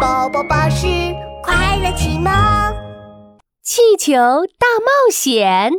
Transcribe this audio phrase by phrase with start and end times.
[0.00, 0.86] 宝宝巴士
[1.42, 2.30] 快乐启蒙，
[3.62, 4.14] 气球
[4.56, 5.72] 大冒险。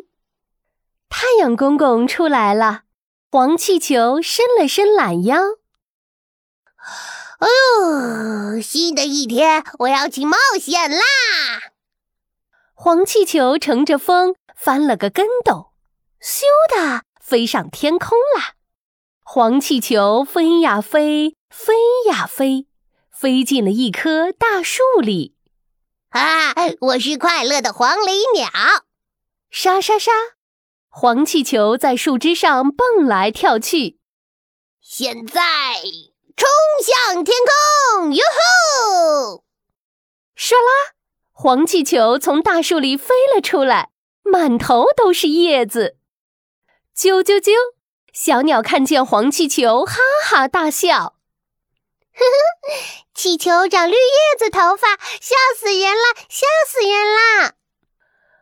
[1.07, 2.81] 太阳公公出来了，
[3.31, 5.37] 黄气球伸了伸懒腰。
[7.39, 10.99] 哎呦，新的一天，我要去冒险啦！
[12.73, 15.71] 黄气球乘着风翻了个跟斗，
[16.21, 16.43] 咻
[16.75, 18.55] 的飞上天空啦！
[19.23, 21.73] 黄气球飞呀飞，飞
[22.09, 22.65] 呀飞。
[23.19, 25.35] 飞进了一棵大树里，
[26.11, 26.53] 啊！
[26.79, 28.49] 我是快乐的黄鹂鸟，
[29.51, 30.09] 沙沙沙，
[30.87, 33.99] 黄气球在树枝上蹦来跳去。
[34.79, 35.41] 现在
[36.37, 36.47] 冲
[36.81, 37.35] 向天
[37.97, 39.43] 空，哟吼！
[40.37, 40.93] 唰啦，
[41.33, 43.89] 黄气球从大树里飞了出来，
[44.23, 45.97] 满头都是叶子。
[46.95, 47.51] 啾啾啾，
[48.13, 51.18] 小鸟看见黄气球，哈哈大笑。
[52.19, 52.73] 呵呵，
[53.13, 57.53] 气球长绿叶子头发，笑死人了，笑死人啦！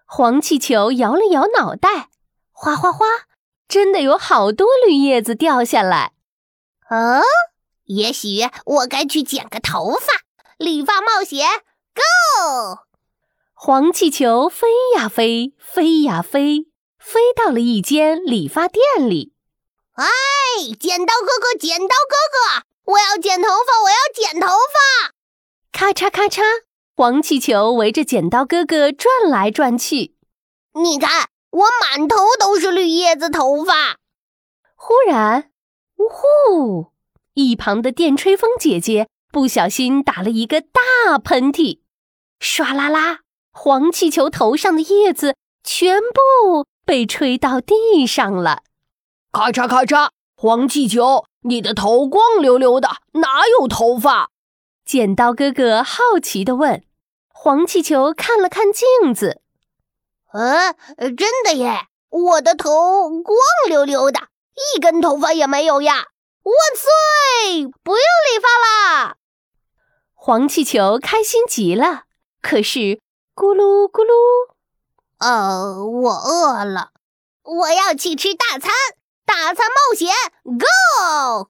[0.06, 2.10] 黄气球摇了摇脑袋，
[2.52, 3.06] 哗哗哗，
[3.68, 6.14] 真的有好多绿叶子掉下来。
[6.90, 7.22] 哦，
[7.86, 10.14] 也许我该去剪个头发，
[10.58, 11.48] 理发冒险
[11.94, 12.80] ，Go！
[13.54, 16.68] 黄气球飞呀飞，飞呀飞，
[17.00, 19.34] 飞到了一间理发店里。
[19.94, 20.06] 哎，
[20.80, 22.68] 剪刀哥哥，剪刀哥哥！
[22.88, 25.12] 我要剪头发，我要剪头发！
[25.74, 26.42] 咔嚓咔嚓，
[26.96, 30.16] 黄气球围着剪刀哥哥转来转去。
[30.74, 33.98] 你看，我满头都是绿叶子头发。
[34.76, 35.52] 忽然，
[35.98, 36.94] 呜呼！
[37.34, 41.82] 一旁的电吹风姐姐不小心打了一个大喷嚏，
[42.40, 43.20] 唰啦啦，
[43.52, 48.64] 黄气球头上的叶子全部被吹到地上了。
[49.34, 51.26] 咔嚓咔嚓，黄气球。
[51.42, 54.30] 你的头光溜溜的，哪有头发？
[54.86, 56.84] 剪刀哥哥好奇地问。
[57.30, 59.42] 黄气球看了看镜子，
[60.34, 63.38] 呃，真的耶，我的头光
[63.70, 64.28] 溜溜的，
[64.76, 66.08] 一根头发也没有呀！
[66.44, 67.66] 万岁！
[67.82, 68.48] 不用理发
[68.98, 69.16] 啦！
[70.14, 72.04] 黄气球开心极了。
[72.42, 73.00] 可是，
[73.34, 74.54] 咕噜咕噜，
[75.20, 76.92] 呃，我饿了，
[77.44, 78.72] 我要去吃大餐。
[79.28, 80.10] 大餐冒险
[80.46, 81.50] ，Go！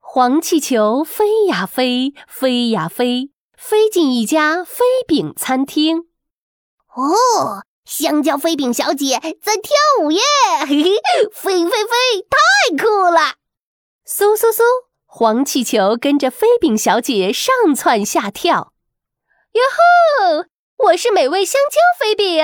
[0.00, 6.06] 黄气球飞呀飞，飞呀飞，飞进一家飞饼餐厅。
[6.94, 10.20] 哦，香蕉飞饼小姐在跳舞耶！
[10.66, 10.90] 嘿嘿，
[11.30, 13.34] 飞飞飞，太酷了！
[14.08, 14.62] 嗖嗖嗖，
[15.04, 18.72] 黄气球跟着飞饼小姐上蹿下跳。
[19.52, 20.46] 哟吼！
[20.86, 22.42] 我是美味香蕉飞饼。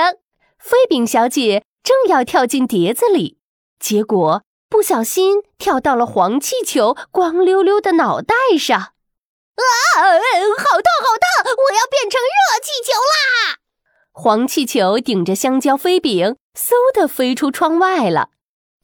[0.58, 3.38] 飞饼小姐正要跳进碟子里，
[3.78, 4.42] 结果。
[4.70, 8.94] 不小心跳到了黄气球光溜溜的脑袋上，啊！
[9.96, 10.02] 好
[10.80, 11.44] 烫，好烫！
[11.44, 13.58] 我要变成热气球啦！
[14.12, 18.30] 黄气球顶着香蕉飞饼，嗖的飞出窗外了。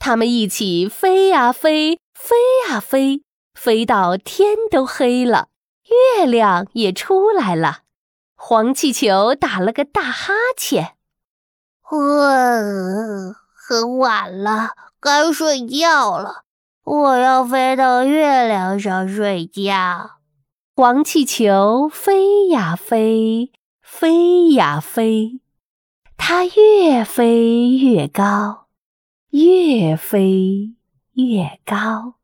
[0.00, 2.36] 他们一起飞呀飞，飞
[2.68, 3.22] 呀飞，
[3.54, 5.48] 飞到天都黑了，
[6.18, 7.82] 月亮也出来了。
[8.34, 10.97] 黄气球打了个大哈欠，
[11.91, 13.36] 呃，
[13.69, 14.71] 很晚了。
[15.00, 16.44] 该睡觉了，
[16.84, 20.21] 我要飞到月亮上睡觉。
[20.77, 23.50] 黄气球飞呀飞，
[23.82, 25.41] 飞呀飞，
[26.16, 28.66] 它越飞越高，
[29.31, 30.77] 越飞
[31.15, 32.15] 越高。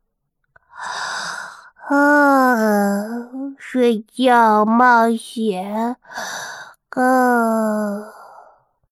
[1.89, 2.95] 啊，
[3.59, 5.97] 睡觉冒险，
[6.91, 8.22] 啊。